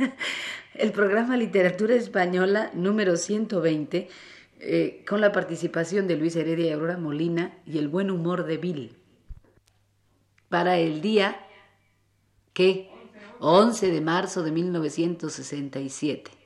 el 0.74 0.92
programa 0.92 1.36
Literatura 1.36 1.94
Española 1.94 2.70
número 2.74 3.16
120, 3.16 4.08
eh, 4.60 5.04
con 5.08 5.20
la 5.20 5.32
participación 5.32 6.06
de 6.06 6.16
Luis 6.16 6.36
Heredia 6.36 6.66
y 6.66 6.72
Aurora 6.72 6.96
Molina 6.96 7.58
y 7.66 7.78
el 7.78 7.88
buen 7.88 8.10
humor 8.10 8.44
de 8.44 8.56
Bill. 8.56 8.96
Para 10.48 10.78
el 10.78 11.00
día 11.00 11.46
que 12.52 12.90
11 13.38 13.90
de 13.90 14.00
marzo 14.00 14.42
de 14.42 14.50
1967. 14.50 16.39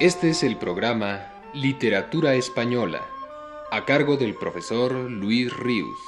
Este 0.00 0.30
es 0.30 0.42
el 0.42 0.56
programa 0.56 1.30
Literatura 1.52 2.32
Española, 2.32 3.06
a 3.70 3.84
cargo 3.84 4.16
del 4.16 4.34
profesor 4.34 4.94
Luis 4.94 5.54
Ríos. 5.54 5.98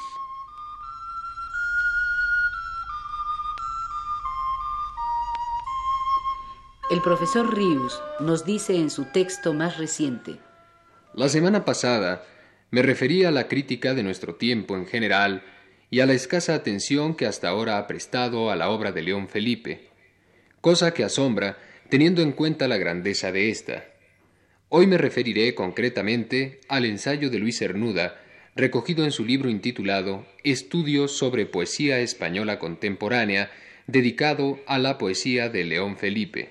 El 6.91 7.03
profesor 7.03 7.55
Ríos 7.55 8.03
nos 8.19 8.47
dice 8.47 8.77
en 8.77 8.89
su 8.89 9.05
texto 9.13 9.53
más 9.53 9.77
reciente. 9.77 10.39
La 11.13 11.29
semana 11.29 11.67
pasada 11.67 12.25
me 12.71 12.81
referí 12.81 13.25
a 13.25 13.31
la 13.31 13.47
crítica 13.47 13.93
de 13.93 14.03
nuestro 14.03 14.37
tiempo 14.37 14.75
en 14.75 14.87
general 14.87 15.43
y 15.91 16.01
a 16.01 16.07
la 16.07 16.15
escasa 16.15 16.55
atención 16.55 17.15
que 17.15 17.27
hasta 17.27 17.51
ahora 17.51 17.77
ha 17.77 17.87
prestado 17.87 18.51
a 18.51 18.57
la 18.57 18.71
obra 18.71 18.91
de 18.91 19.03
León 19.03 19.29
Felipe, 19.29 19.91
cosa 20.63 20.95
que 20.95 21.05
asombra 21.05 21.59
teniendo 21.93 22.23
en 22.23 22.33
cuenta 22.33 22.69
la 22.69 22.79
grandeza 22.79 23.33
de 23.33 23.51
ésta. 23.51 23.85
Hoy 24.71 24.87
me 24.87 24.97
referiré 24.97 25.55
concretamente 25.55 26.59
al 26.69 26.87
ensayo 26.87 27.29
de 27.29 27.39
Luis 27.39 27.59
Cernuda, 27.59 28.19
recogido 28.57 29.05
en 29.05 29.13
su 29.13 29.27
libro 29.27 29.51
intitulado 29.51 30.25
Estudios 30.43 31.13
sobre 31.13 31.45
Poesía 31.45 32.01
Española 32.01 32.59
Contemporánea, 32.59 33.51
dedicado 33.87 34.59
a 34.67 34.79
la 34.79 34.97
poesía 34.97 35.51
de 35.51 35.65
León 35.65 35.99
Felipe. 35.99 36.49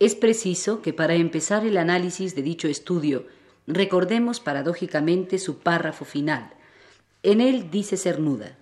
Es 0.00 0.16
preciso 0.16 0.82
que 0.82 0.92
para 0.92 1.14
empezar 1.14 1.64
el 1.64 1.76
análisis 1.76 2.34
de 2.34 2.42
dicho 2.42 2.66
estudio 2.66 3.28
recordemos 3.68 4.40
paradójicamente 4.40 5.38
su 5.38 5.60
párrafo 5.60 6.04
final. 6.04 6.52
En 7.22 7.40
él 7.40 7.70
dice 7.70 7.96
Cernuda. 7.96 8.58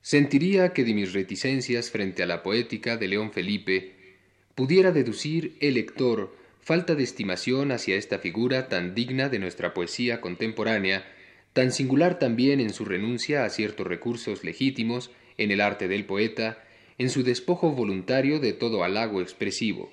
Sentiría 0.00 0.72
que 0.72 0.84
de 0.84 0.94
mis 0.94 1.12
reticencias 1.12 1.90
frente 1.90 2.22
a 2.22 2.26
la 2.26 2.42
poética 2.42 2.96
de 2.96 3.08
León 3.08 3.30
Felipe 3.30 3.97
pudiera 4.58 4.90
deducir 4.90 5.56
el 5.60 5.74
lector 5.74 6.34
falta 6.60 6.96
de 6.96 7.04
estimación 7.04 7.70
hacia 7.70 7.94
esta 7.94 8.18
figura 8.18 8.68
tan 8.68 8.92
digna 8.92 9.28
de 9.28 9.38
nuestra 9.38 9.72
poesía 9.72 10.20
contemporánea, 10.20 11.06
tan 11.52 11.70
singular 11.70 12.18
también 12.18 12.58
en 12.58 12.72
su 12.72 12.84
renuncia 12.84 13.44
a 13.44 13.50
ciertos 13.50 13.86
recursos 13.86 14.42
legítimos 14.42 15.12
en 15.36 15.52
el 15.52 15.60
arte 15.60 15.86
del 15.86 16.06
poeta, 16.06 16.58
en 16.98 17.08
su 17.08 17.22
despojo 17.22 17.70
voluntario 17.70 18.40
de 18.40 18.52
todo 18.52 18.82
halago 18.82 19.22
expresivo. 19.22 19.92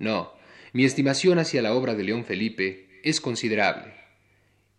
No, 0.00 0.32
mi 0.72 0.84
estimación 0.84 1.38
hacia 1.38 1.62
la 1.62 1.72
obra 1.72 1.94
de 1.94 2.02
León 2.02 2.24
Felipe 2.24 2.88
es 3.04 3.20
considerable. 3.20 3.94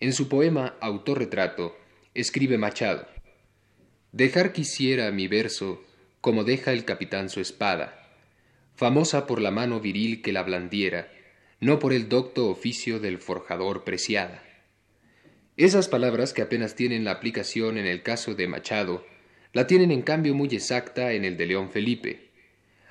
En 0.02 0.12
su 0.12 0.28
poema 0.28 0.76
Autorretrato 0.82 1.78
escribe 2.14 2.58
Machado, 2.58 3.08
Dejar 4.12 4.52
quisiera 4.52 5.10
mi 5.14 5.30
verso 5.30 5.82
como 6.20 6.44
deja 6.44 6.74
el 6.74 6.84
capitán 6.84 7.30
su 7.30 7.40
espada, 7.40 8.05
famosa 8.76 9.26
por 9.26 9.42
la 9.42 9.52
mano 9.52 9.80
viril 9.80 10.22
que 10.22 10.34
la 10.34 10.44
blandiera, 10.44 11.12
no 11.60 11.80
por 11.80 11.94
el 11.94 12.10
docto 12.10 12.50
oficio 12.50 13.00
del 13.00 13.18
forjador 13.18 13.84
preciada. 13.84 14.44
Esas 15.58 15.88
palabras 15.88 16.34
que 16.34 16.42
apenas 16.42 16.76
tienen 16.76 17.06
la 17.06 17.12
aplicación 17.12 17.78
en 17.78 17.86
el 17.86 18.04
caso 18.04 18.36
de 18.36 18.48
Machado, 18.48 19.06
la 19.54 19.68
tienen 19.68 19.92
en 19.92 20.02
cambio 20.02 20.36
muy 20.36 20.50
exacta 20.50 21.14
en 21.14 21.24
el 21.24 21.38
de 21.38 21.46
León 21.46 21.70
Felipe. 21.70 22.30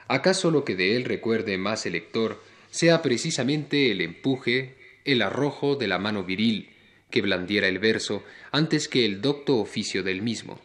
¿Acaso 0.09 0.51
lo 0.51 0.65
que 0.65 0.75
de 0.75 0.97
él 0.97 1.05
recuerde 1.05 1.59
más 1.59 1.85
el 1.85 1.93
lector 1.93 2.43
sea 2.71 3.03
precisamente 3.03 3.91
el 3.91 4.01
empuje, 4.01 4.77
el 5.05 5.21
arrojo 5.21 5.77
de 5.77 5.89
la 5.89 5.99
mano 5.99 6.25
viril 6.25 6.71
que 7.11 7.21
blandiera 7.21 7.69
el 7.69 7.79
verso 7.79 8.25
antes 8.51 8.89
que 8.89 9.05
el 9.05 9.21
docto 9.21 9.59
oficio 9.59 10.03
del 10.03 10.23
mismo? 10.23 10.59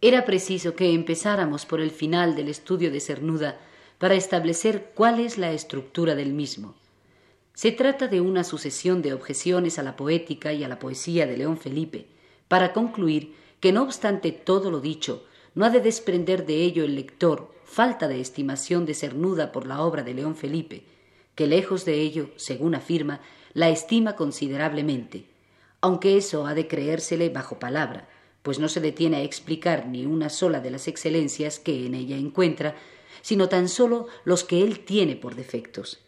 Era 0.00 0.24
preciso 0.24 0.76
que 0.76 0.94
empezáramos 0.94 1.66
por 1.66 1.80
el 1.80 1.90
final 1.90 2.36
del 2.36 2.48
estudio 2.48 2.92
de 2.92 3.00
Cernuda 3.00 3.60
para 3.98 4.14
establecer 4.14 4.92
cuál 4.94 5.20
es 5.20 5.38
la 5.38 5.52
estructura 5.52 6.14
del 6.14 6.32
mismo. 6.32 6.74
Se 7.54 7.72
trata 7.72 8.06
de 8.06 8.20
una 8.20 8.44
sucesión 8.44 9.02
de 9.02 9.12
objeciones 9.12 9.78
a 9.78 9.82
la 9.82 9.96
poética 9.96 10.52
y 10.52 10.62
a 10.62 10.68
la 10.68 10.78
poesía 10.78 11.26
de 11.26 11.36
León 11.36 11.58
Felipe, 11.58 12.06
para 12.46 12.72
concluir 12.72 13.34
que 13.60 13.72
no 13.72 13.82
obstante 13.82 14.30
todo 14.30 14.70
lo 14.70 14.80
dicho, 14.80 15.24
no 15.54 15.64
ha 15.64 15.70
de 15.70 15.80
desprender 15.80 16.46
de 16.46 16.62
ello 16.62 16.84
el 16.84 16.94
lector 16.94 17.52
falta 17.64 18.08
de 18.08 18.20
estimación 18.20 18.86
de 18.86 18.94
Cernuda 18.94 19.52
por 19.52 19.66
la 19.66 19.82
obra 19.82 20.02
de 20.02 20.14
León 20.14 20.36
Felipe, 20.36 20.84
que 21.34 21.46
lejos 21.46 21.84
de 21.84 22.00
ello, 22.00 22.30
según 22.36 22.74
afirma, 22.74 23.20
la 23.54 23.68
estima 23.68 24.14
considerablemente, 24.16 25.24
aunque 25.80 26.16
eso 26.16 26.46
ha 26.46 26.54
de 26.54 26.66
creérsele 26.68 27.28
bajo 27.28 27.58
palabra, 27.58 28.08
pues 28.42 28.58
no 28.58 28.68
se 28.68 28.80
detiene 28.80 29.18
a 29.18 29.22
explicar 29.22 29.86
ni 29.86 30.06
una 30.06 30.30
sola 30.30 30.60
de 30.60 30.70
las 30.70 30.88
excelencias 30.88 31.58
que 31.58 31.86
en 31.86 31.94
ella 31.94 32.16
encuentra, 32.16 32.76
sino 33.22 33.48
tan 33.48 33.68
solo 33.68 34.06
los 34.24 34.44
que 34.44 34.62
él 34.62 34.80
tiene 34.80 35.16
por 35.16 35.34
defectos. 35.34 35.98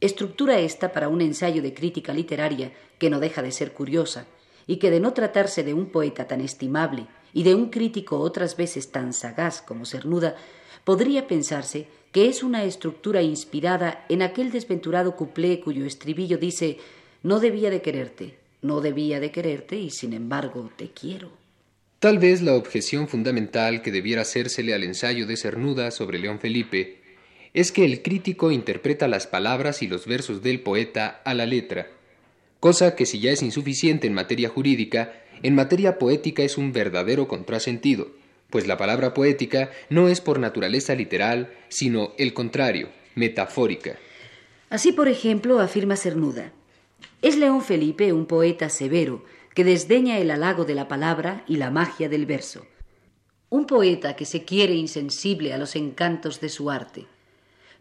Estructura 0.00 0.58
esta 0.58 0.92
para 0.92 1.08
un 1.08 1.20
ensayo 1.20 1.62
de 1.62 1.74
crítica 1.74 2.12
literaria 2.12 2.72
que 2.98 3.10
no 3.10 3.20
deja 3.20 3.42
de 3.42 3.52
ser 3.52 3.72
curiosa, 3.72 4.26
y 4.66 4.76
que 4.76 4.90
de 4.90 5.00
no 5.00 5.12
tratarse 5.12 5.62
de 5.62 5.74
un 5.74 5.86
poeta 5.86 6.26
tan 6.26 6.40
estimable 6.40 7.06
y 7.32 7.42
de 7.42 7.54
un 7.54 7.70
crítico 7.70 8.18
otras 8.18 8.56
veces 8.56 8.90
tan 8.90 9.12
sagaz 9.12 9.62
como 9.62 9.84
Cernuda, 9.84 10.36
podría 10.84 11.26
pensarse 11.26 11.88
que 12.12 12.28
es 12.28 12.42
una 12.42 12.64
estructura 12.64 13.22
inspirada 13.22 14.04
en 14.08 14.22
aquel 14.22 14.50
desventurado 14.50 15.16
cuplé 15.16 15.60
cuyo 15.60 15.84
estribillo 15.84 16.38
dice 16.38 16.78
no 17.22 17.40
debía 17.40 17.70
de 17.70 17.82
quererte, 17.82 18.38
no 18.62 18.80
debía 18.80 19.18
de 19.20 19.30
quererte 19.30 19.76
y 19.76 19.90
sin 19.90 20.12
embargo 20.12 20.70
te 20.76 20.90
quiero. 20.90 21.43
Tal 22.04 22.18
vez 22.18 22.42
la 22.42 22.54
objeción 22.54 23.08
fundamental 23.08 23.80
que 23.80 23.90
debiera 23.90 24.20
hacérsele 24.20 24.74
al 24.74 24.84
ensayo 24.84 25.26
de 25.26 25.38
Cernuda 25.38 25.90
sobre 25.90 26.18
León 26.18 26.38
Felipe 26.38 26.98
es 27.54 27.72
que 27.72 27.86
el 27.86 28.02
crítico 28.02 28.50
interpreta 28.50 29.08
las 29.08 29.26
palabras 29.26 29.80
y 29.80 29.86
los 29.86 30.04
versos 30.04 30.42
del 30.42 30.60
poeta 30.60 31.22
a 31.24 31.32
la 31.32 31.46
letra, 31.46 31.88
cosa 32.60 32.94
que 32.94 33.06
si 33.06 33.20
ya 33.20 33.30
es 33.30 33.42
insuficiente 33.42 34.06
en 34.06 34.12
materia 34.12 34.50
jurídica, 34.50 35.14
en 35.42 35.54
materia 35.54 35.98
poética 35.98 36.42
es 36.42 36.58
un 36.58 36.74
verdadero 36.74 37.26
contrasentido, 37.26 38.08
pues 38.50 38.66
la 38.66 38.76
palabra 38.76 39.14
poética 39.14 39.70
no 39.88 40.10
es 40.10 40.20
por 40.20 40.38
naturaleza 40.38 40.94
literal, 40.94 41.54
sino 41.70 42.12
el 42.18 42.34
contrario, 42.34 42.90
metafórica. 43.14 43.96
Así, 44.68 44.92
por 44.92 45.08
ejemplo, 45.08 45.58
afirma 45.58 45.96
Cernuda, 45.96 46.52
es 47.22 47.38
León 47.38 47.62
Felipe 47.62 48.12
un 48.12 48.26
poeta 48.26 48.68
severo, 48.68 49.24
que 49.54 49.64
desdeña 49.64 50.18
el 50.18 50.30
halago 50.32 50.64
de 50.64 50.74
la 50.74 50.88
palabra 50.88 51.44
y 51.46 51.56
la 51.56 51.70
magia 51.70 52.08
del 52.08 52.26
verso. 52.26 52.66
Un 53.48 53.66
poeta 53.66 54.16
que 54.16 54.26
se 54.26 54.44
quiere 54.44 54.74
insensible 54.74 55.54
a 55.54 55.58
los 55.58 55.76
encantos 55.76 56.40
de 56.40 56.48
su 56.48 56.70
arte. 56.70 57.06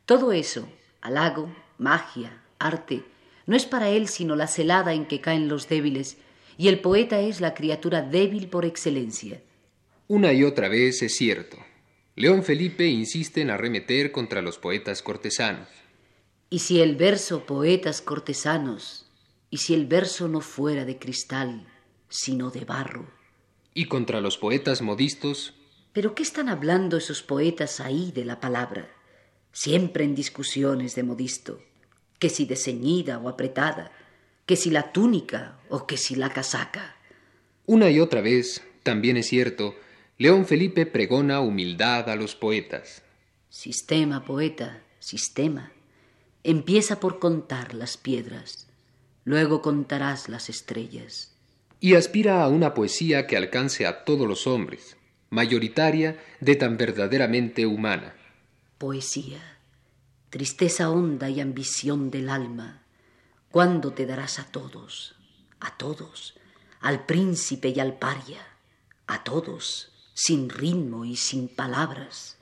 Todo 0.05 0.31
eso, 0.31 0.69
halago, 1.01 1.51
magia, 1.79 2.43
arte, 2.59 3.03
no 3.47 3.55
es 3.55 3.65
para 3.65 3.89
él 3.89 4.07
sino 4.07 4.35
la 4.35 4.47
celada 4.47 4.93
en 4.93 5.05
que 5.05 5.19
caen 5.19 5.47
los 5.47 5.67
débiles, 5.67 6.17
y 6.57 6.67
el 6.67 6.79
poeta 6.79 7.19
es 7.19 7.41
la 7.41 7.55
criatura 7.55 8.03
débil 8.03 8.47
por 8.47 8.65
excelencia. 8.65 9.41
Una 10.07 10.31
y 10.31 10.43
otra 10.43 10.69
vez 10.69 11.01
es 11.01 11.15
cierto. 11.15 11.57
León 12.15 12.43
Felipe 12.43 12.85
insiste 12.85 13.41
en 13.41 13.49
arremeter 13.49 14.11
contra 14.11 14.43
los 14.43 14.59
poetas 14.59 15.01
cortesanos. 15.01 15.67
Y 16.51 16.59
si 16.59 16.79
el 16.81 16.95
verso 16.95 17.47
poetas 17.47 18.03
cortesanos 18.03 19.03
y 19.53 19.57
si 19.57 19.75
el 19.75 19.85
verso 19.85 20.27
no 20.27 20.41
fuera 20.41 20.83
de 20.83 20.97
cristal, 20.97 21.67
sino 22.09 22.49
de 22.49 22.65
barro. 22.65 23.05
Y 23.75 23.85
contra 23.85 24.19
los 24.19 24.39
poetas 24.39 24.81
modistos. 24.81 25.53
¿Pero 25.91 26.15
qué 26.15 26.23
están 26.23 26.49
hablando 26.49 26.97
esos 26.97 27.21
poetas 27.21 27.79
ahí 27.79 28.11
de 28.15 28.25
la 28.25 28.39
palabra? 28.39 28.89
Siempre 29.51 30.05
en 30.05 30.15
discusiones 30.15 30.95
de 30.95 31.03
modisto, 31.03 31.61
que 32.17 32.29
si 32.29 32.45
de 32.45 32.55
ceñida 32.55 33.19
o 33.19 33.29
apretada, 33.29 33.91
que 34.47 34.55
si 34.55 34.71
la 34.71 34.91
túnica 34.91 35.59
o 35.69 35.85
que 35.85 35.97
si 35.97 36.15
la 36.15 36.31
casaca. 36.31 36.95
Una 37.67 37.91
y 37.91 37.99
otra 37.99 38.21
vez, 38.21 38.63
también 38.81 39.17
es 39.17 39.27
cierto, 39.27 39.75
León 40.17 40.47
Felipe 40.47 40.87
pregona 40.87 41.41
humildad 41.41 42.09
a 42.09 42.15
los 42.15 42.33
poetas. 42.33 43.03
Sistema, 43.49 44.25
poeta, 44.25 44.81
sistema. 44.97 45.73
Empieza 46.43 46.99
por 46.99 47.19
contar 47.19 47.75
las 47.75 47.97
piedras 47.97 48.72
luego 49.25 49.61
contarás 49.61 50.29
las 50.29 50.49
estrellas. 50.49 51.29
y 51.79 51.95
aspira 51.95 52.41
a 52.43 52.47
una 52.47 52.73
poesía 52.73 53.27
que 53.27 53.35
alcance 53.35 53.85
a 53.85 54.05
todos 54.05 54.25
los 54.25 54.47
hombres, 54.47 54.95
mayoritaria 55.29 56.17
de 56.39 56.55
tan 56.55 56.77
verdaderamente 56.77 57.65
humana. 57.65 58.15
Poesía, 58.77 59.41
tristeza 60.29 60.89
honda 60.89 61.29
y 61.29 61.41
ambición 61.41 62.09
del 62.09 62.29
alma, 62.29 62.83
¿cuándo 63.51 63.91
te 63.91 64.05
darás 64.05 64.39
a 64.39 64.45
todos, 64.45 65.15
a 65.59 65.75
todos, 65.75 66.35
al 66.79 67.05
príncipe 67.05 67.73
y 67.75 67.81
al 67.81 67.99
paria, 67.99 68.47
a 69.07 69.25
todos, 69.25 69.91
sin 70.13 70.49
ritmo 70.49 71.03
y 71.03 71.17
sin 71.17 71.49
palabras? 71.49 72.37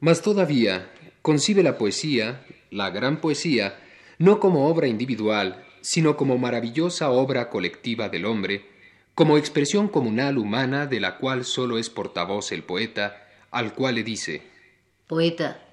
Mas 0.00 0.20
todavía 0.20 0.92
concibe 1.22 1.62
la 1.62 1.78
poesía, 1.78 2.44
la 2.70 2.90
gran 2.90 3.22
poesía, 3.22 3.80
no 4.18 4.38
como 4.38 4.68
obra 4.68 4.86
individual, 4.86 5.65
sino 5.86 6.16
como 6.16 6.36
maravillosa 6.36 7.12
obra 7.12 7.48
colectiva 7.48 8.08
del 8.08 8.26
hombre, 8.26 8.66
como 9.14 9.38
expresión 9.38 9.86
comunal 9.86 10.36
humana 10.36 10.88
de 10.88 10.98
la 10.98 11.16
cual 11.16 11.44
sólo 11.44 11.78
es 11.78 11.90
portavoz 11.90 12.50
el 12.50 12.64
poeta, 12.64 13.24
al 13.52 13.72
cual 13.72 13.94
le 13.94 14.02
dice, 14.02 14.42
Poeta, 15.06 15.64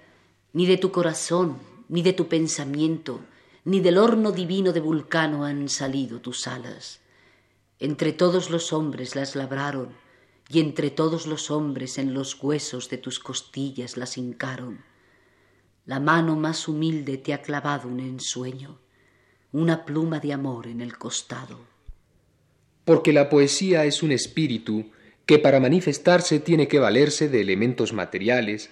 ni 0.53 0.67
de 0.67 0.77
tu 0.77 0.91
corazón, 0.91 1.57
ni 1.89 2.03
de 2.03 2.13
tu 2.13 2.27
pensamiento, 2.27 3.21
ni 3.65 3.79
del 3.79 3.97
horno 3.97 4.31
divino 4.31 4.71
de 4.71 4.81
Vulcano 4.81 5.45
han 5.45 5.67
salido 5.67 6.21
tus 6.21 6.45
alas. 6.45 6.99
Entre 7.79 8.13
todos 8.13 8.51
los 8.51 8.71
hombres 8.71 9.15
las 9.15 9.35
labraron, 9.35 9.95
y 10.47 10.59
entre 10.59 10.91
todos 10.91 11.25
los 11.25 11.49
hombres 11.49 11.97
en 11.97 12.13
los 12.13 12.37
huesos 12.39 12.87
de 12.87 12.99
tus 12.99 13.17
costillas 13.17 13.97
las 13.97 14.19
hincaron. 14.19 14.83
La 15.87 15.99
mano 15.99 16.35
más 16.35 16.67
humilde 16.67 17.17
te 17.17 17.33
ha 17.33 17.41
clavado 17.41 17.87
un 17.87 17.99
ensueño, 17.99 18.82
una 19.53 19.85
pluma 19.85 20.19
de 20.19 20.33
amor 20.33 20.65
en 20.65 20.81
el 20.81 20.97
costado. 20.97 21.59
Porque 22.85 23.13
la 23.13 23.29
poesía 23.29 23.85
es 23.85 24.01
un 24.01 24.11
espíritu 24.11 24.91
que 25.27 25.37
para 25.37 25.59
manifestarse 25.59 26.39
tiene 26.39 26.67
que 26.67 26.79
valerse 26.79 27.29
de 27.29 27.39
elementos 27.39 27.93
materiales, 27.93 28.71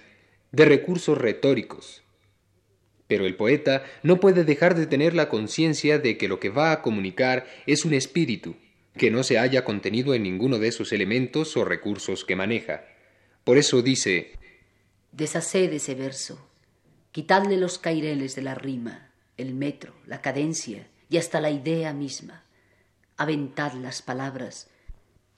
de 0.50 0.64
recursos 0.64 1.16
retóricos. 1.16 2.02
Pero 3.06 3.26
el 3.26 3.36
poeta 3.36 3.84
no 4.02 4.18
puede 4.18 4.44
dejar 4.44 4.74
de 4.74 4.86
tener 4.86 5.14
la 5.14 5.28
conciencia 5.28 6.00
de 6.00 6.18
que 6.18 6.28
lo 6.28 6.40
que 6.40 6.50
va 6.50 6.72
a 6.72 6.82
comunicar 6.82 7.46
es 7.66 7.84
un 7.84 7.94
espíritu, 7.94 8.56
que 8.96 9.12
no 9.12 9.22
se 9.22 9.38
haya 9.38 9.64
contenido 9.64 10.14
en 10.14 10.24
ninguno 10.24 10.58
de 10.58 10.66
esos 10.66 10.92
elementos 10.92 11.56
o 11.56 11.64
recursos 11.64 12.24
que 12.24 12.34
maneja. 12.34 12.84
Por 13.44 13.56
eso 13.56 13.82
dice 13.82 14.32
Deshaced 15.12 15.72
ese 15.72 15.94
verso, 15.94 16.44
quitadle 17.12 17.56
los 17.56 17.78
caireles 17.78 18.34
de 18.34 18.42
la 18.42 18.56
rima, 18.56 19.11
el 19.42 19.54
metro, 19.54 19.94
la 20.06 20.22
cadencia 20.22 20.88
y 21.10 21.18
hasta 21.18 21.40
la 21.40 21.50
idea 21.50 21.92
misma. 21.92 22.44
Aventad 23.16 23.74
las 23.74 24.00
palabras, 24.00 24.68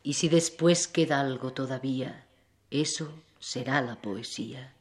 y 0.03 0.15
si 0.15 0.29
después 0.29 0.87
queda 0.87 1.21
algo 1.21 1.53
todavía, 1.53 2.27
eso 2.71 3.13
será 3.41 3.81
la 3.81 3.97
poesía. 3.97 4.73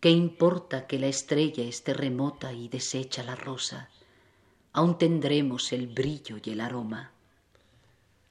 ¿Qué 0.00 0.10
importa 0.10 0.86
que 0.86 0.98
la 0.98 1.08
estrella 1.08 1.64
esté 1.64 1.92
remota 1.92 2.52
y 2.52 2.68
desecha 2.68 3.22
la 3.22 3.34
rosa? 3.34 3.90
Aún 4.72 4.96
tendremos 4.96 5.72
el 5.72 5.88
brillo 5.88 6.36
y 6.42 6.50
el 6.50 6.60
aroma. 6.60 7.10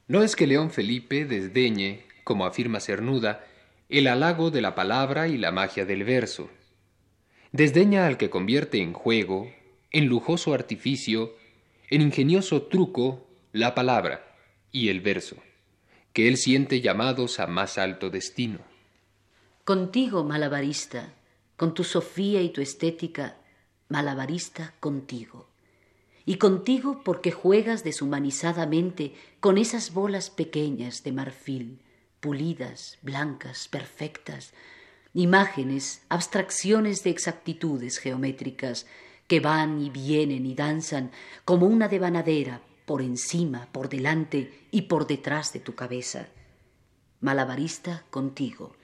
No 0.07 0.23
es 0.23 0.35
que 0.35 0.47
León 0.47 0.71
Felipe 0.71 1.25
desdeñe, 1.25 2.05
como 2.23 2.45
afirma 2.45 2.79
Cernuda, 2.79 3.45
el 3.89 4.07
halago 4.07 4.49
de 4.49 4.61
la 4.61 4.73
palabra 4.73 5.27
y 5.27 5.37
la 5.37 5.51
magia 5.51 5.85
del 5.85 6.03
verso. 6.03 6.49
Desdeña 7.51 8.07
al 8.07 8.17
que 8.17 8.29
convierte 8.29 8.81
en 8.81 8.93
juego, 8.93 9.51
en 9.91 10.07
lujoso 10.07 10.53
artificio, 10.53 11.35
en 11.89 12.01
ingenioso 12.01 12.63
truco, 12.63 13.27
la 13.51 13.73
palabra 13.75 14.35
y 14.71 14.89
el 14.89 15.01
verso, 15.01 15.37
que 16.13 16.27
él 16.27 16.37
siente 16.37 16.81
llamados 16.81 17.39
a 17.39 17.47
más 17.47 17.77
alto 17.77 18.09
destino. 18.09 18.59
Contigo, 19.63 20.23
malabarista, 20.23 21.13
con 21.57 21.73
tu 21.73 21.83
sofía 21.83 22.41
y 22.41 22.49
tu 22.49 22.61
estética, 22.61 23.37
malabarista 23.87 24.73
contigo 24.79 25.49
y 26.29 26.35
contigo 26.35 27.01
porque 27.03 27.31
juegas 27.31 27.83
deshumanizadamente 27.83 29.15
con 29.39 29.57
esas 29.57 29.93
bolas 29.93 30.29
pequeñas 30.29 31.01
de 31.01 31.11
marfil, 31.11 31.79
pulidas, 32.19 32.99
blancas, 33.01 33.67
perfectas, 33.67 34.53
imágenes, 35.15 36.03
abstracciones 36.07 37.03
de 37.03 37.09
exactitudes 37.09 37.97
geométricas 37.97 38.85
que 39.29 39.39
van 39.39 39.79
y 39.79 39.91
vienen 39.91 40.47
y 40.47 40.55
danzan 40.55 41.11
como 41.45 41.67
una 41.67 41.87
devanadera 41.87 42.61
por 42.85 43.03
encima, 43.03 43.69
por 43.71 43.87
delante 43.87 44.65
y 44.71 44.81
por 44.81 45.05
detrás 45.05 45.53
de 45.53 45.59
tu 45.59 45.75
cabeza. 45.75 46.27
Malabarista 47.21 48.03
contigo, 48.09 48.75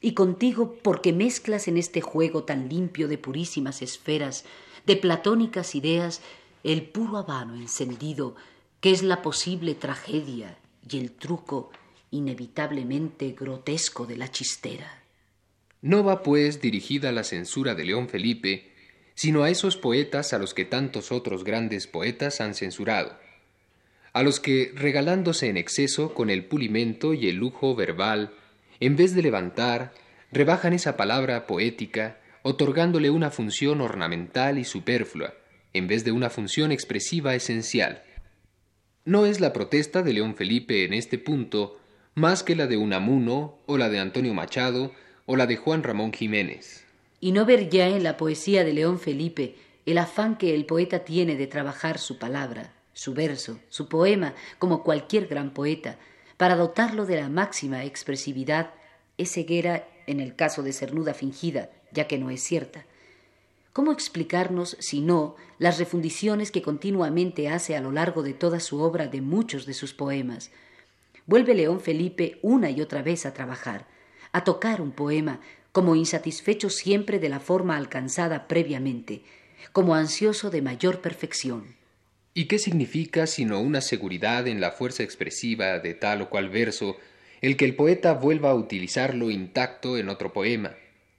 y 0.00 0.14
contigo 0.14 0.78
porque 0.82 1.12
mezclas 1.12 1.68
en 1.68 1.76
este 1.76 2.00
juego 2.00 2.44
tan 2.44 2.70
limpio 2.70 3.08
de 3.08 3.18
purísimas 3.18 3.82
esferas, 3.82 4.46
de 4.86 4.96
platónicas 4.96 5.74
ideas, 5.74 6.22
el 6.64 6.88
puro 6.88 7.18
habano 7.18 7.54
encendido, 7.54 8.36
que 8.80 8.92
es 8.92 9.02
la 9.02 9.20
posible 9.20 9.74
tragedia 9.74 10.56
y 10.90 10.98
el 10.98 11.12
truco 11.12 11.72
inevitablemente 12.10 13.32
grotesco 13.32 14.06
de 14.06 14.16
la 14.16 14.30
chistera. 14.30 15.02
No 15.82 16.02
va, 16.04 16.22
pues, 16.22 16.62
dirigida 16.62 17.12
la 17.12 17.24
censura 17.24 17.74
de 17.74 17.84
León 17.84 18.08
Felipe, 18.08 18.69
sino 19.20 19.42
a 19.42 19.50
esos 19.50 19.76
poetas 19.76 20.32
a 20.32 20.38
los 20.38 20.54
que 20.54 20.64
tantos 20.64 21.12
otros 21.12 21.44
grandes 21.44 21.86
poetas 21.86 22.40
han 22.40 22.54
censurado, 22.54 23.18
a 24.14 24.22
los 24.22 24.40
que, 24.40 24.72
regalándose 24.74 25.50
en 25.50 25.58
exceso 25.58 26.14
con 26.14 26.30
el 26.30 26.46
pulimento 26.46 27.12
y 27.12 27.28
el 27.28 27.36
lujo 27.36 27.76
verbal, 27.76 28.32
en 28.80 28.96
vez 28.96 29.14
de 29.14 29.20
levantar, 29.20 29.92
rebajan 30.32 30.72
esa 30.72 30.96
palabra 30.96 31.46
poética, 31.46 32.18
otorgándole 32.40 33.10
una 33.10 33.30
función 33.30 33.82
ornamental 33.82 34.56
y 34.58 34.64
superflua, 34.64 35.34
en 35.74 35.86
vez 35.86 36.02
de 36.02 36.12
una 36.12 36.30
función 36.30 36.72
expresiva 36.72 37.34
esencial. 37.34 38.02
No 39.04 39.26
es 39.26 39.38
la 39.38 39.52
protesta 39.52 40.02
de 40.02 40.14
León 40.14 40.34
Felipe 40.34 40.86
en 40.86 40.94
este 40.94 41.18
punto 41.18 41.78
más 42.14 42.42
que 42.42 42.56
la 42.56 42.66
de 42.66 42.78
Unamuno 42.78 43.58
o 43.66 43.76
la 43.76 43.90
de 43.90 43.98
Antonio 43.98 44.32
Machado 44.32 44.94
o 45.26 45.36
la 45.36 45.46
de 45.46 45.56
Juan 45.56 45.82
Ramón 45.82 46.10
Jiménez. 46.14 46.86
Y 47.20 47.32
no 47.32 47.44
ver 47.44 47.68
ya 47.68 47.88
en 47.88 48.02
la 48.02 48.16
poesía 48.16 48.64
de 48.64 48.72
León 48.72 48.98
Felipe 48.98 49.56
el 49.86 49.98
afán 49.98 50.36
que 50.36 50.54
el 50.54 50.66
poeta 50.66 51.00
tiene 51.00 51.36
de 51.36 51.46
trabajar 51.46 51.98
su 51.98 52.18
palabra, 52.18 52.72
su 52.92 53.14
verso, 53.14 53.58
su 53.68 53.88
poema, 53.88 54.34
como 54.58 54.82
cualquier 54.82 55.26
gran 55.26 55.52
poeta, 55.52 55.98
para 56.36 56.56
dotarlo 56.56 57.06
de 57.06 57.16
la 57.16 57.28
máxima 57.28 57.84
expresividad, 57.84 58.70
es 59.18 59.32
ceguera 59.32 59.86
en 60.06 60.20
el 60.20 60.34
caso 60.34 60.62
de 60.62 60.72
cernuda 60.72 61.14
fingida, 61.14 61.70
ya 61.92 62.06
que 62.06 62.18
no 62.18 62.30
es 62.30 62.42
cierta. 62.42 62.86
¿Cómo 63.72 63.92
explicarnos, 63.92 64.76
si 64.80 65.00
no, 65.00 65.36
las 65.58 65.78
refundiciones 65.78 66.50
que 66.50 66.62
continuamente 66.62 67.48
hace 67.48 67.76
a 67.76 67.80
lo 67.80 67.92
largo 67.92 68.22
de 68.22 68.34
toda 68.34 68.58
su 68.60 68.80
obra 68.80 69.06
de 69.06 69.20
muchos 69.20 69.66
de 69.66 69.74
sus 69.74 69.94
poemas? 69.94 70.50
Vuelve 71.26 71.54
León 71.54 71.80
Felipe 71.80 72.38
una 72.42 72.70
y 72.70 72.80
otra 72.80 73.02
vez 73.02 73.26
a 73.26 73.32
trabajar, 73.32 73.86
a 74.32 74.42
tocar 74.42 74.80
un 74.80 74.90
poema, 74.90 75.40
como 75.72 75.94
insatisfecho 75.94 76.70
siempre 76.70 77.18
de 77.18 77.28
la 77.28 77.40
forma 77.40 77.76
alcanzada 77.76 78.48
previamente, 78.48 79.22
como 79.72 79.94
ansioso 79.94 80.50
de 80.50 80.62
mayor 80.62 81.00
perfección. 81.00 81.76
¿Y 82.34 82.46
qué 82.46 82.58
significa 82.58 83.26
sino 83.26 83.60
una 83.60 83.80
seguridad 83.80 84.46
en 84.46 84.60
la 84.60 84.70
fuerza 84.70 85.02
expresiva 85.02 85.78
de 85.78 85.94
tal 85.94 86.22
o 86.22 86.30
cual 86.30 86.48
verso, 86.48 86.96
el 87.40 87.56
que 87.56 87.64
el 87.64 87.74
poeta 87.74 88.12
vuelva 88.12 88.50
a 88.50 88.54
utilizarlo 88.54 89.30
intacto 89.30 89.96
en 89.96 90.08
otro 90.08 90.32
poema, 90.32 90.74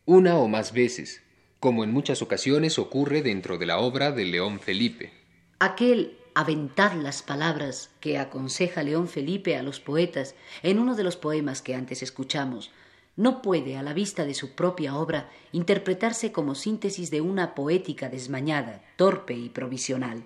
una 0.05 0.37
o 0.37 0.47
más 0.47 0.71
veces, 0.73 1.21
como 1.59 1.83
en 1.83 1.91
muchas 1.91 2.21
ocasiones 2.21 2.79
ocurre 2.79 3.21
dentro 3.21 3.57
de 3.57 3.65
la 3.65 3.79
obra 3.79 4.11
de 4.11 4.25
León 4.25 4.59
Felipe. 4.59 5.11
Aquel 5.59 6.17
aventar 6.33 6.95
las 6.95 7.21
palabras 7.21 7.91
que 7.99 8.17
aconseja 8.17 8.83
León 8.83 9.07
Felipe 9.07 9.57
a 9.57 9.63
los 9.63 9.79
poetas 9.79 10.35
en 10.63 10.79
uno 10.79 10.95
de 10.95 11.03
los 11.03 11.17
poemas 11.17 11.61
que 11.61 11.75
antes 11.75 12.01
escuchamos, 12.01 12.71
no 13.15 13.41
puede, 13.41 13.77
a 13.77 13.83
la 13.83 13.93
vista 13.93 14.25
de 14.25 14.33
su 14.33 14.55
propia 14.55 14.95
obra, 14.95 15.29
interpretarse 15.51 16.31
como 16.31 16.55
síntesis 16.55 17.11
de 17.11 17.21
una 17.21 17.55
poética 17.55 18.09
desmañada, 18.09 18.81
torpe 18.95 19.33
y 19.33 19.49
provisional. 19.49 20.23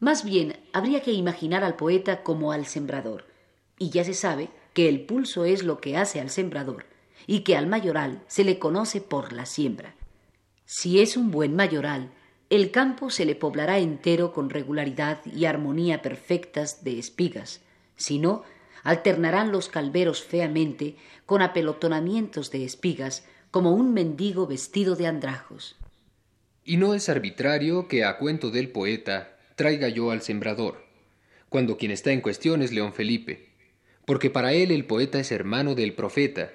Más 0.00 0.24
bien, 0.24 0.56
habría 0.72 1.00
que 1.00 1.12
imaginar 1.12 1.62
al 1.62 1.76
poeta 1.76 2.22
como 2.22 2.52
al 2.52 2.66
sembrador, 2.66 3.26
y 3.78 3.90
ya 3.90 4.04
se 4.04 4.14
sabe 4.14 4.50
que 4.74 4.88
el 4.88 5.06
pulso 5.06 5.44
es 5.44 5.62
lo 5.62 5.80
que 5.80 5.96
hace 5.96 6.20
al 6.20 6.30
sembrador, 6.30 6.86
y 7.26 7.40
que 7.40 7.56
al 7.56 7.66
mayoral 7.66 8.22
se 8.26 8.44
le 8.44 8.58
conoce 8.58 9.00
por 9.00 9.32
la 9.32 9.46
siembra. 9.46 9.94
Si 10.64 11.00
es 11.00 11.16
un 11.16 11.30
buen 11.30 11.54
mayoral, 11.54 12.10
el 12.50 12.70
campo 12.70 13.10
se 13.10 13.24
le 13.24 13.34
poblará 13.34 13.78
entero 13.78 14.32
con 14.32 14.50
regularidad 14.50 15.24
y 15.24 15.44
armonía 15.44 16.02
perfectas 16.02 16.84
de 16.84 16.98
espigas. 16.98 17.60
Si 17.96 18.18
no, 18.18 18.42
alternarán 18.82 19.52
los 19.52 19.68
calveros 19.68 20.22
feamente 20.22 20.96
con 21.26 21.42
apelotonamientos 21.42 22.50
de 22.50 22.64
espigas, 22.64 23.24
como 23.50 23.72
un 23.72 23.92
mendigo 23.92 24.46
vestido 24.46 24.96
de 24.96 25.06
andrajos. 25.06 25.76
Y 26.64 26.76
no 26.76 26.94
es 26.94 27.08
arbitrario 27.08 27.88
que 27.88 28.04
a 28.04 28.18
cuento 28.18 28.50
del 28.50 28.70
poeta 28.70 29.36
traiga 29.56 29.88
yo 29.88 30.10
al 30.10 30.22
sembrador, 30.22 30.84
cuando 31.48 31.76
quien 31.76 31.90
está 31.90 32.12
en 32.12 32.20
cuestión 32.20 32.62
es 32.62 32.72
León 32.72 32.92
Felipe, 32.92 33.50
porque 34.06 34.30
para 34.30 34.52
él 34.52 34.70
el 34.70 34.84
poeta 34.84 35.20
es 35.20 35.32
hermano 35.32 35.74
del 35.74 35.94
profeta, 35.94 36.52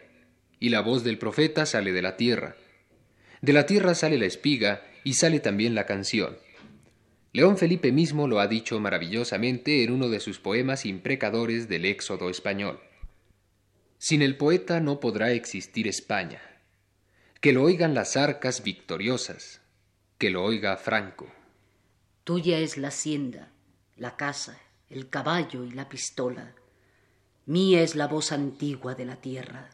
y 0.60 0.70
la 0.70 0.82
voz 0.82 1.04
del 1.04 1.20
profeta 1.20 1.66
sale 1.66 1.92
de 1.92 2.02
la 2.02 2.18
tierra. 2.18 2.56
De 3.42 3.54
la 3.54 3.66
tierra 3.66 3.94
sale 3.94 4.18
la 4.18 4.26
espiga 4.26 4.82
y 5.04 5.14
sale 5.14 5.40
también 5.40 5.76
la 5.76 5.86
canción. 5.86 6.38
León 7.38 7.56
Felipe 7.56 7.92
mismo 7.92 8.28
lo 8.28 8.40
ha 8.40 8.48
dicho 8.48 8.80
maravillosamente 8.80 9.84
en 9.84 9.92
uno 9.92 10.10
de 10.10 10.20
sus 10.20 10.40
poemas 10.40 10.88
imprecadores 10.88 11.70
del 11.70 11.86
éxodo 11.86 12.32
español. 12.32 12.80
Sin 14.00 14.24
el 14.24 14.38
poeta 14.38 14.80
no 14.80 15.00
podrá 15.00 15.32
existir 15.34 15.88
España. 15.88 16.42
Que 17.40 17.54
lo 17.54 17.62
oigan 17.62 17.94
las 17.94 18.18
arcas 18.18 18.64
victoriosas, 18.64 19.62
que 20.18 20.32
lo 20.32 20.44
oiga 20.44 20.78
Franco. 20.78 21.32
Tuya 22.24 22.58
es 22.58 22.76
la 22.76 22.88
hacienda, 22.88 23.52
la 23.98 24.16
casa, 24.16 24.60
el 24.90 25.08
caballo 25.08 25.64
y 25.64 25.70
la 25.70 25.90
pistola. 25.90 26.56
Mía 27.46 27.84
es 27.84 27.94
la 27.94 28.08
voz 28.08 28.32
antigua 28.32 28.96
de 28.96 29.06
la 29.06 29.18
tierra. 29.18 29.70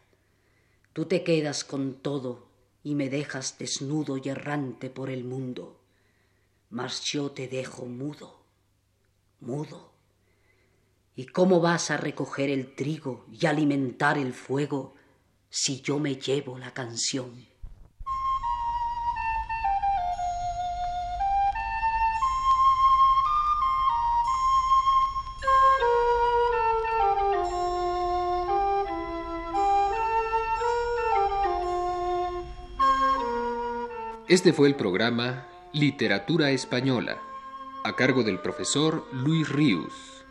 Tú 0.92 1.06
te 1.06 1.24
quedas 1.24 1.64
con 1.64 1.94
todo 1.94 2.50
y 2.84 2.96
me 2.96 3.10
dejas 3.10 3.58
desnudo 3.58 4.18
y 4.18 4.28
errante 4.28 4.90
por 4.90 5.10
el 5.10 5.24
mundo. 5.24 5.80
Mas 6.74 7.04
yo 7.04 7.30
te 7.30 7.48
dejo 7.48 7.86
mudo, 7.86 8.48
mudo. 9.42 9.94
¿Y 11.16 11.28
cómo 11.28 11.62
vas 11.62 11.92
a 11.92 11.98
recoger 11.98 12.50
el 12.50 12.74
trigo 12.74 13.28
y 13.32 13.46
alimentar 13.46 14.18
el 14.18 14.34
fuego 14.34 14.96
si 15.52 15.82
yo 15.82 16.00
me 16.00 16.16
llevo 16.16 16.58
la 16.58 16.74
canción? 16.74 17.46
Este 34.28 34.54
fue 34.54 34.68
el 34.68 34.76
programa 34.76 35.53
Literatura 35.74 36.52
Española, 36.52 37.18
a 37.84 37.96
cargo 37.96 38.22
del 38.22 38.38
profesor 38.38 39.08
Luis 39.12 39.50
Ríos. 39.50 40.24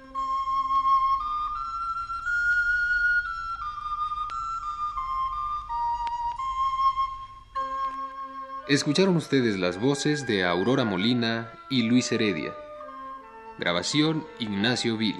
Escucharon 8.68 9.16
ustedes 9.16 9.58
las 9.58 9.80
voces 9.80 10.28
de 10.28 10.44
Aurora 10.44 10.84
Molina 10.84 11.52
y 11.68 11.82
Luis 11.82 12.12
Heredia. 12.12 12.54
Grabación 13.58 14.24
Ignacio 14.38 14.96
Vil. 14.96 15.16